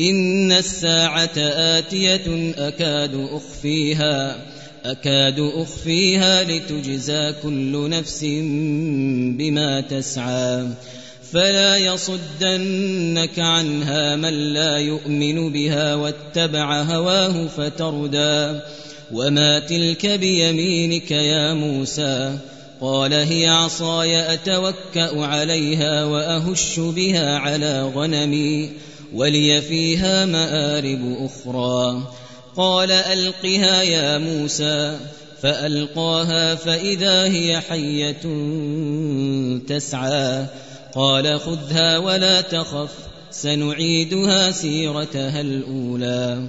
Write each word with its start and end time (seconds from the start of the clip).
إن 0.00 0.52
الساعة 0.52 1.38
آتية 1.38 2.52
أكاد 2.58 3.28
أخفيها 3.32 4.36
أكاد 4.84 5.38
أخفيها 5.38 6.44
لتجزى 6.44 7.34
كل 7.42 7.90
نفس 7.90 8.24
بما 9.38 9.80
تسعى. 9.80 10.66
فلا 11.32 11.76
يصدنك 11.76 13.38
عنها 13.38 14.16
من 14.16 14.52
لا 14.54 14.76
يؤمن 14.76 15.52
بها 15.52 15.94
واتبع 15.94 16.82
هواه 16.82 17.46
فتردى. 17.46 18.60
وما 19.12 19.58
تلك 19.58 20.06
بيمينك 20.06 21.10
يا 21.10 21.54
موسى؟ 21.54 22.38
قال 22.80 23.12
هي 23.12 23.48
عصاي 23.48 24.34
أتوكأ 24.34 25.20
عليها 25.24 26.04
وأهش 26.04 26.80
بها 26.80 27.38
على 27.38 27.82
غنمي. 27.94 28.70
ولي 29.14 29.62
فيها 29.62 30.26
مآرب 30.26 31.16
أخرى. 31.20 32.12
قال 32.56 32.92
ألقها 32.92 33.82
يا 33.82 34.18
موسى. 34.18 34.98
فألقاها 35.42 36.54
فإذا 36.54 37.24
هي 37.24 37.60
حية 37.60 38.22
تسعى. 39.68 40.46
قال 40.94 41.40
خذها 41.40 41.98
ولا 41.98 42.40
تخف. 42.40 42.90
سنعيدها 43.30 44.50
سيرتها 44.50 45.40
الأولى. 45.40 46.48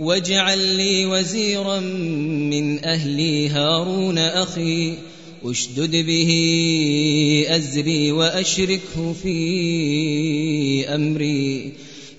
واجعل 0.00 0.58
لي 0.58 1.06
وزيرا 1.06 1.80
من 1.80 2.84
أهلي 2.84 3.48
هارون 3.48 4.18
أخي 4.18 4.94
أشدد 5.44 5.96
به 5.96 6.30
أزري 7.48 8.12
وأشركه 8.12 9.12
في 9.22 10.88
أمري. 10.94 11.72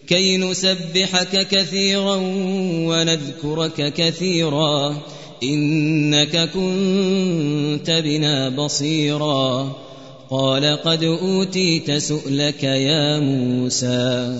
كي 0.07 0.37
نسبحك 0.37 1.47
كثيرا 1.47 2.15
ونذكرك 2.87 3.93
كثيرا 3.93 5.01
إنك 5.43 6.49
كنت 6.49 8.01
بنا 8.05 8.49
بصيرا. 8.49 9.75
قال 10.29 10.65
قد 10.65 11.03
أوتيت 11.03 11.91
سؤلك 11.91 12.63
يا 12.63 13.19
موسى. 13.19 14.39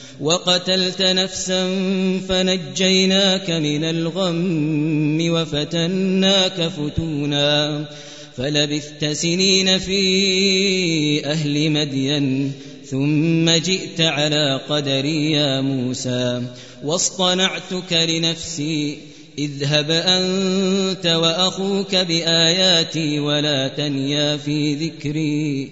وقتلت 0.21 1.01
نفسا 1.01 1.63
فنجيناك 2.29 3.49
من 3.49 3.83
الغم 3.83 5.31
وفتناك 5.31 6.67
فتونا 6.67 7.85
فلبثت 8.37 9.05
سنين 9.05 9.79
في 9.79 11.25
أهل 11.25 11.71
مدين 11.71 12.51
ثم 12.85 13.49
جئت 13.49 14.01
على 14.01 14.61
قدري 14.69 15.31
يا 15.31 15.61
موسى 15.61 16.41
واصطنعتك 16.83 17.93
لنفسي 17.93 18.97
اذهب 19.39 19.91
أنت 19.91 21.05
وأخوك 21.05 21.95
بآياتي 21.95 23.19
ولا 23.19 23.67
تنيا 23.67 24.37
في 24.37 24.75
ذكري 24.75 25.71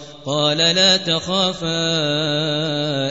قال 0.25 0.57
لا 0.57 0.97
تخافا 0.97 1.71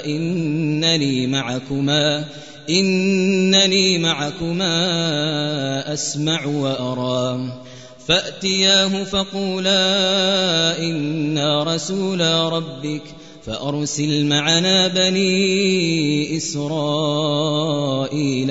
إنني 0.05 1.27
معكما 1.27 2.25
إنني 2.71 3.99
معكما 3.99 5.93
أسمع 5.93 6.47
وأرى. 6.47 7.53
فأتياه 8.09 9.05
فقولا 9.05 10.79
إنا 10.79 11.63
رسولا 11.63 12.49
ربك 12.49 13.03
فأرسل 13.47 14.27
معنا 14.27 14.89
بني 14.89 16.37
إسرائيل 16.37 17.77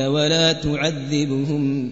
ولا 0.06 0.54
تعذبهم. 0.54 1.92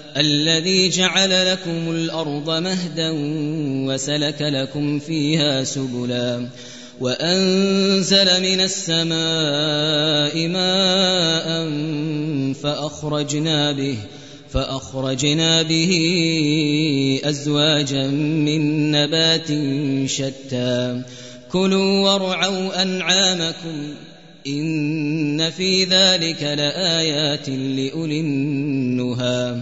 الذي 0.17 0.89
جعل 0.89 1.51
لكم 1.51 1.91
الأرض 1.91 2.49
مهدا 2.49 3.11
وسلك 3.87 4.41
لكم 4.41 4.99
فيها 4.99 5.63
سبلا 5.63 6.47
وأنزل 6.99 8.41
من 8.41 8.61
السماء 8.61 10.47
ماء 10.47 11.69
فأخرجنا 12.53 13.71
به 13.71 13.97
فأخرجنا 14.49 15.61
به 15.61 15.91
أزواجا 17.23 18.07
من 18.07 18.91
نبات 18.91 19.47
شتى 20.09 21.01
كلوا 21.51 22.09
وارعوا 22.09 22.81
أنعامكم 22.81 23.93
إن 24.47 25.49
في 25.49 25.83
ذلك 25.83 26.43
لآيات 26.43 27.49
لأولي 27.49 28.19
النهى 28.19 29.61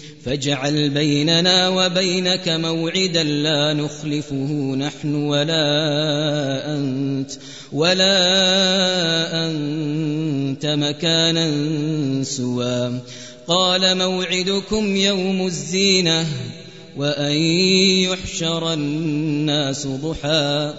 فاجعل 0.25 0.89
بيننا 0.89 1.69
وبينك 1.69 2.49
موعدا 2.49 3.23
لا 3.23 3.73
نخلفه 3.73 4.75
نحن 4.75 5.15
ولا 5.15 6.75
أنت 6.77 7.31
ولا 7.73 8.15
أنت 9.45 10.65
مكانا 10.65 11.49
سوى. 12.23 12.99
قال 13.47 13.97
موعدكم 13.97 14.95
يوم 14.95 15.45
الزينة 15.47 16.25
وأن 16.97 17.35
يحشر 18.01 18.73
الناس 18.73 19.87
ضحى. 19.87 20.73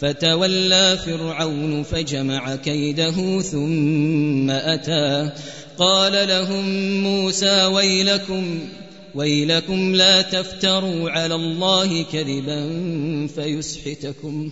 فتولى 0.00 0.98
فرعون 1.06 1.82
فجمع 1.82 2.56
كيده 2.56 3.40
ثم 3.40 4.50
أتى. 4.50 5.30
قال 5.78 6.28
لهم 6.28 6.64
موسى 7.02 7.64
ويلكم 7.64 8.58
ويلكم 9.14 9.94
لا 9.94 10.22
تفتروا 10.22 11.10
على 11.10 11.34
الله 11.34 12.02
كذبا 12.02 12.70
فيسحتكم. 13.26 14.50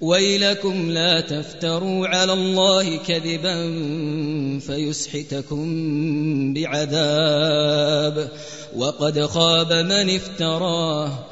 ويلكم 0.00 0.90
لا 0.90 1.20
تفتروا 1.20 2.06
على 2.06 2.32
الله 2.32 2.96
كذبا 2.96 3.70
فيسحتكم 4.60 5.64
بعذاب. 6.54 8.30
وقد 8.76 9.26
خاب 9.26 9.72
من 9.72 10.10
افتراه 10.10 11.24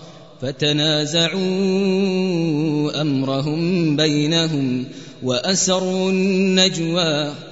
فتنازعوا 0.43 1.41
أمرهم 3.01 3.97
بينهم 3.97 4.87
وأسروا 5.23 6.11
النجوى. 6.11 7.52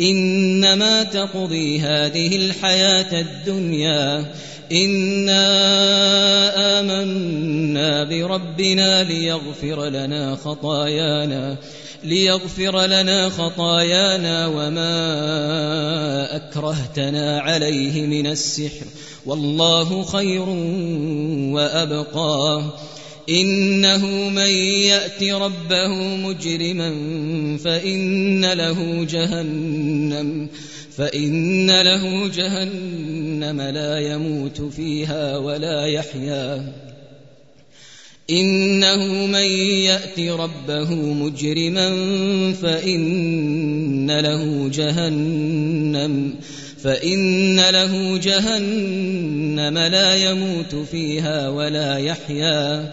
إنما 0.00 1.02
تقضي 1.02 1.80
هذه 1.80 2.36
الحياة 2.36 3.20
الدنيا. 3.20 4.34
إنا 4.72 5.44
آمنا 6.80 8.04
بربنا 8.04 9.02
ليغفر 9.02 9.88
لنا 9.88 10.36
خطايانا 10.36 11.56
ليغفر 12.04 12.86
لنا 12.86 13.28
خطايانا 13.28 14.46
وما 14.46 14.96
أكرهتنا 16.36 17.40
عليه 17.40 18.06
من 18.06 18.26
السحر. 18.26 18.86
والله 19.26 20.02
خير 20.02 20.48
وأبقى. 21.54 22.62
إنه 23.28 24.28
من 24.28 24.50
يأت 24.84 25.22
ربه 25.22 26.16
مجرما 26.16 26.90
فإن 27.64 28.52
له 28.52 29.04
جهنم 29.04 30.48
فإن 30.96 31.70
له 31.82 32.28
جهنم 32.28 33.60
لا 33.60 33.98
يموت 33.98 34.62
فيها 34.62 35.36
ولا 35.36 35.86
يحيا. 35.86 36.72
إنه 38.30 39.26
من 39.26 39.48
يأت 39.84 40.20
ربه 40.20 40.94
مجرما 40.94 41.90
فإن 42.62 44.20
له 44.20 44.68
جهنم 44.68 46.34
فإن 46.82 47.60
له 47.60 48.18
جهنم 48.18 49.78
لا 49.78 50.30
يموت 50.30 50.74
فيها 50.90 51.48
ولا 51.48 51.98
يحيا. 51.98 52.92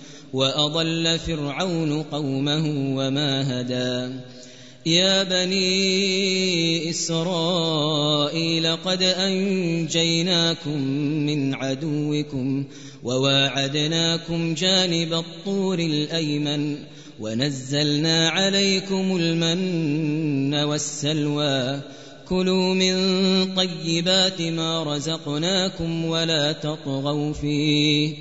وأضل 0.33 1.19
فرعون 1.19 2.03
قومه 2.03 2.95
وما 2.97 3.61
هدى. 3.61 4.13
يا 4.85 5.23
بني 5.23 6.89
إسرائيل 6.89 8.75
قد 8.75 9.03
أنجيناكم 9.03 10.81
من 11.25 11.53
عدوكم 11.53 12.63
وواعدناكم 13.03 14.53
جانب 14.53 15.13
الطور 15.13 15.79
الأيمن 15.79 16.75
ونزلنا 17.19 18.29
عليكم 18.29 19.15
المن 19.15 20.53
والسلوى. 20.53 21.79
كلوا 22.27 22.73
من 22.73 22.95
طيبات 23.55 24.41
ما 24.41 24.83
رزقناكم 24.83 26.05
ولا 26.05 26.51
تطغوا 26.51 27.33
فيه. 27.33 28.15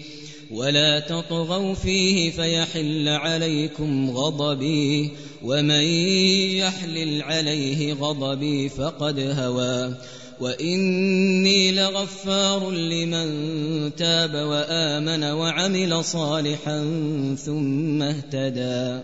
ولا 0.50 1.00
تطغوا 1.00 1.75
فيه 1.75 2.30
فيحل 2.30 3.09
عليكم 3.09 4.11
غضبي 4.11 5.11
ومن 5.42 5.85
يحلل 6.59 7.23
عليه 7.23 7.92
غضبي 7.95 8.69
فقد 8.69 9.21
هوى 9.21 9.95
واني 10.40 11.73
لغفار 11.73 12.71
لمن 12.71 13.30
تاب 13.97 14.35
وامن 14.35 15.25
وعمل 15.25 16.04
صالحا 16.04 16.78
ثم 17.45 18.02
اهتدى 18.02 19.02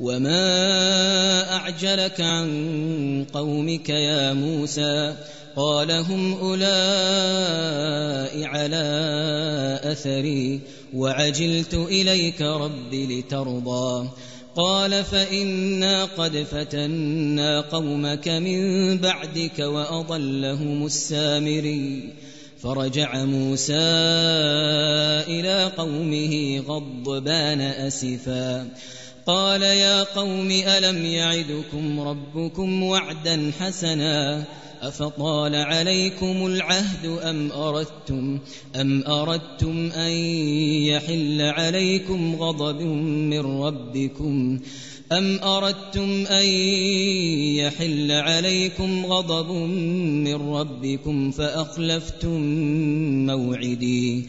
وما 0.00 1.52
اعجلك 1.56 2.20
عن 2.20 3.26
قومك 3.32 3.88
يا 3.88 4.32
موسى 4.32 5.16
قال 5.56 5.90
هم 5.90 6.32
أولئك 6.32 8.14
على 8.44 9.80
أثري 9.84 10.60
وعجلت 10.94 11.74
إليك 11.74 12.42
رب 12.42 12.94
لترضى. 12.94 14.08
قال 14.56 15.04
فإنا 15.04 16.04
قد 16.04 16.36
فتنا 16.36 17.60
قومك 17.60 18.28
من 18.28 18.98
بعدك 18.98 19.58
وأضلهم 19.58 20.86
السامري. 20.86 22.12
فرجع 22.62 23.24
موسى 23.24 23.72
إلى 25.28 25.72
قومه 25.76 26.58
غضبان 26.68 27.60
أسفا. 27.60 28.68
قال 29.26 29.62
يا 29.62 30.02
قوم 30.02 30.50
ألم 30.50 31.04
يعدكم 31.04 32.00
ربكم 32.00 32.82
وعدا 32.82 33.52
حسنا؟ 33.60 34.44
أفطال 34.88 35.54
عليكم 35.54 36.46
العهد 36.46 37.06
أم 37.06 37.52
أردتم 37.52 38.38
أم 38.76 39.04
أردتم 39.06 39.90
أن 39.90 40.10
يحل 40.92 41.40
عليكم 41.40 42.36
غضب 42.36 42.80
من 42.80 43.40
ربكم 43.40 44.60
أم 45.12 45.38
أردتم 45.38 46.26
أن 46.26 46.46
يحل 47.56 48.12
عليكم 48.12 49.06
غضب 49.06 49.50
من 50.24 50.34
ربكم 50.34 51.30
فأخلفتم 51.30 52.40
موعدي 53.26 54.28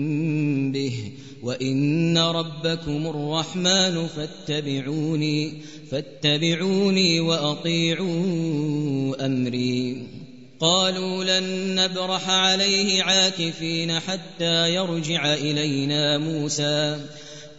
وإن 1.43 2.17
ربكم 2.17 3.07
الرحمن 3.07 4.07
فاتبعوني 4.07 5.61
فاتبعوني 5.91 7.19
وأطيعوا 7.19 8.05
أمري. 9.25 10.07
قالوا 10.59 11.23
لن 11.23 11.75
نبرح 11.75 12.29
عليه 12.29 13.03
عاكفين 13.03 13.99
حتى 13.99 14.75
يرجع 14.75 15.33
إلينا 15.33 16.17
موسى. 16.17 16.99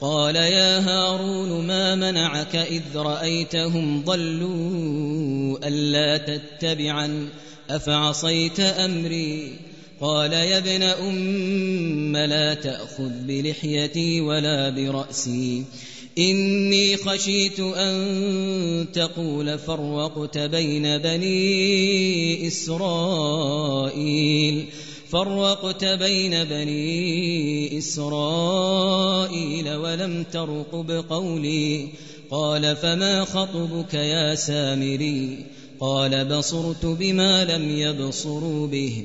قال 0.00 0.36
يا 0.36 0.78
هارون 0.78 1.66
ما 1.66 1.94
منعك 1.94 2.56
إذ 2.56 2.82
رأيتهم 2.96 4.02
ضلوا 4.04 5.58
ألا 5.68 6.16
تتبعا 6.16 7.28
أفعصيت 7.70 8.60
أمري؟ 8.60 9.58
قال 10.02 10.32
يا 10.32 10.58
ابن 10.58 10.82
أم 10.82 12.16
لا 12.16 12.54
تأخذ 12.54 13.10
بلحيتي 13.26 14.20
ولا 14.20 14.70
برأسي. 14.70 15.64
إني 16.18 16.96
خشيت 16.96 17.60
أن 17.60 18.86
تقول 18.92 19.58
فرقت 19.58 20.38
بين 20.38 20.98
بني 20.98 22.46
إسرائيل. 22.46 24.64
فرقت 25.10 25.84
بين 25.84 26.44
بني 26.44 27.78
إسرائيل 27.78 29.74
ولم 29.74 30.24
ترقب 30.32 31.04
قولي 31.10 31.88
قال 32.30 32.76
فما 32.76 33.24
خطبك 33.24 33.94
يا 33.94 34.34
سامري؟ 34.34 35.46
قال 35.80 36.24
بصرت 36.24 36.86
بما 36.86 37.44
لم 37.44 37.78
يبصروا 37.78 38.66
به. 38.66 39.04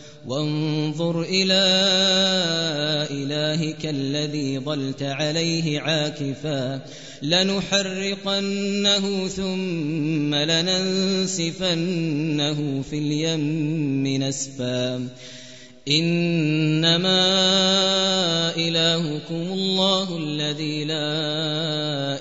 وانظر 0.27 1.21
إلى 1.21 1.63
إلهك 3.11 3.85
الذي 3.85 4.59
ظلت 4.59 5.03
عليه 5.03 5.79
عاكفا 5.79 6.81
لنحرقنه 7.21 9.27
ثم 9.27 10.35
لننسفنه 10.35 11.61
في 12.81 12.97
اليم 12.97 14.23
نسفا 14.23 15.07
إنما 15.87 17.21
إلهكم 18.57 19.53
الله 19.53 20.17
الذي 20.17 20.85
لا 20.85 21.11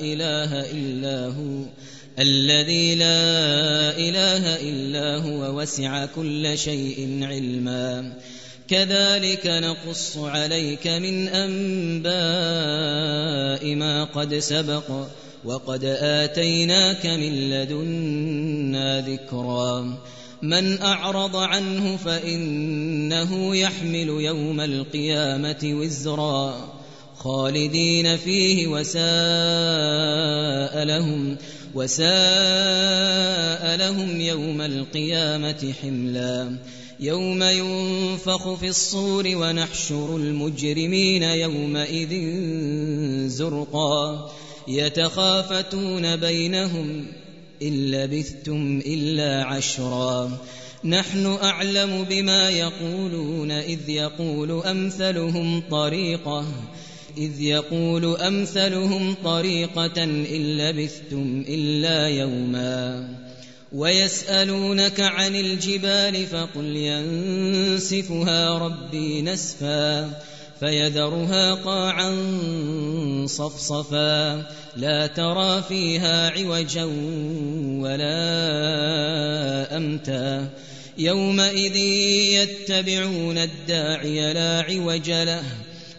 إله 0.01 0.71
إلا 0.71 1.27
هو 1.27 1.65
الذي 2.21 2.95
لا 2.95 3.97
إله 3.99 4.61
إلا 4.61 5.17
هو 5.17 5.61
وسع 5.61 6.07
كل 6.07 6.59
شيء 6.59 7.19
علما. 7.23 8.13
كذلك 8.69 9.47
نقص 9.47 10.19
عليك 10.19 10.87
من 10.87 11.29
أنباء 11.29 12.15
ما 13.75 14.05
قد 14.05 14.35
سبق 14.35 15.07
وقد 15.45 15.85
آتيناك 16.01 17.07
من 17.07 17.51
لدنا 17.51 19.01
ذكرا. 19.01 19.99
من 20.43 20.83
أعرض 20.83 21.37
عنه 21.37 21.97
فإنه 21.97 23.57
يحمل 23.57 24.09
يوم 24.09 24.61
القيامة 24.61 25.59
وزرا. 25.65 26.81
خالدين 27.19 28.17
فيه 28.17 28.67
وساء 28.67 29.01
لهم 30.85 31.37
وساء 31.75 33.77
لهم 33.77 34.21
يوم 34.21 34.61
القيامة 34.61 35.73
حملا. 35.83 36.59
يوم 37.01 37.43
ينفخ 37.43 38.55
في 38.55 38.69
الصور 38.69 39.25
ونحشر 39.27 40.17
المجرمين 40.17 41.23
يومئذ 41.23 42.39
زرقا. 43.29 44.31
يتخافتون 44.69 46.17
بينهم 46.17 47.07
إن 47.63 47.91
لبثتم 47.91 48.83
إلا 48.87 49.45
عشرا. 49.45 50.39
نحن 50.85 51.39
أعلم 51.43 52.07
بما 52.11 52.51
يقولون 52.51 53.51
إذ 53.51 53.89
يقول 53.89 54.63
أمثلهم 54.67 55.63
طريقة. 55.71 56.45
إذ 57.19 57.41
يقول 57.41 58.17
أمثلهم 58.17 59.15
طريقة 59.25 60.05
إن 60.05 60.57
لبثتم 60.59 61.45
إلا 61.49 62.09
يوما 62.09 63.09
ويسألونك 63.73 65.01
عن 65.01 65.37
الجبال 65.37 66.27
فقل 66.27 66.77
ينسفها 66.77 68.59
ربي 68.59 69.23
نسفا 69.23 70.11
فيذرها 70.61 71.55
قاعا 71.55 72.17
صفصفا 73.27 74.47
لا 74.77 75.07
ترى 75.07 75.63
فيها 75.63 76.31
عوجا 76.31 76.85
ولا 77.81 78.17
أمتا 79.77 80.49
يومئذ 80.99 81.77
يتبعون 82.37 83.39
الداعي 83.39 84.33
لا 84.33 84.61
عوج 84.69 85.11
له 85.11 85.43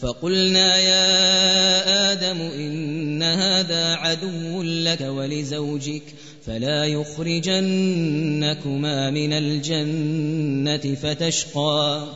فقلنا 0.00 0.76
يا 0.76 2.12
آدم 2.12 2.40
إن 2.40 3.22
هذا 3.22 3.94
عدو 3.94 4.62
لك 4.62 5.00
ولزوجك 5.00 6.02
فلا 6.46 6.84
يخرجنكما 6.84 8.00
من 9.10 9.32
الجنة 9.32 10.94
فتشقى. 10.94 12.08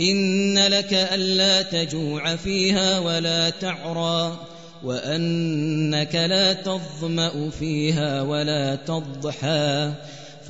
إن 0.00 0.58
لك 0.58 0.94
ألا 0.94 1.62
تجوع 1.62 2.36
فيها 2.36 2.98
ولا 2.98 3.50
تعرى 3.50 4.46
وأنك 4.84 6.14
لا 6.14 6.52
تظمأ 6.52 7.50
فيها 7.50 8.22
ولا 8.22 8.74
تضحى. 8.74 9.92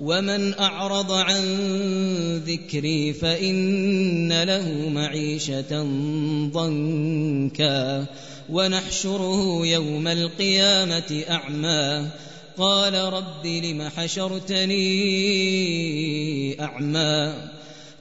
ومن 0.00 0.54
أعرض 0.54 1.12
عن 1.12 1.42
ذكري 2.46 3.12
فإن 3.12 4.42
له 4.42 4.88
معيشة 4.88 5.82
ضنكا 6.52 8.06
ونحشره 8.50 9.66
يوم 9.66 10.06
القيامة 10.08 11.24
أعمى 11.30 12.08
قال 12.58 12.94
رب 12.94 13.46
لم 13.46 13.88
حشرتني 13.96 14.78
أعمى 16.62 17.34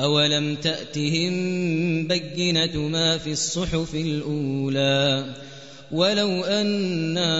أولم 0.00 0.56
تأتهم 0.56 1.32
بينة 2.06 2.78
ما 2.88 3.18
في 3.18 3.32
الصحف 3.32 3.94
الأولى 3.94 5.24
ولو 5.92 6.44
أنا 6.44 7.30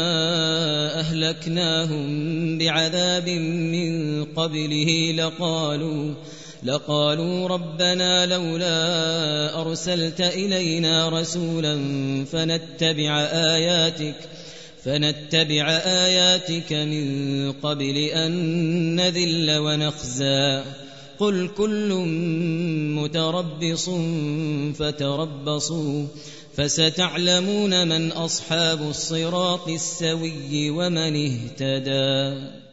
أهلكناهم 1.01 2.59
بعذاب 2.59 3.29
من 3.29 4.25
قبله 4.25 5.13
لقالوا 5.17 6.15
لقالوا 6.63 7.49
ربنا 7.49 8.27
لولا 8.27 9.61
أرسلت 9.61 10.21
إلينا 10.21 11.09
رسولا 11.09 11.79
فنتبع 12.25 13.21
آياتك 13.21 14.15
فنتبع 14.85 15.71
آياتك 15.85 16.73
من 16.73 17.53
قبل 17.53 17.97
أن 17.97 18.33
نذل 18.97 19.59
ونخزى 19.59 20.63
قل 21.21 21.49
كل 21.57 21.93
متربص 22.97 23.91
فتربصوا 24.79 26.07
فستعلمون 26.57 27.89
من 27.89 28.13
أصحاب 28.13 28.81
الصراط 28.83 29.69
السوي 29.69 30.71
ومن 30.71 31.27
اهتدى 31.27 32.70